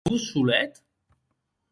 [0.09, 0.81] Vos solet?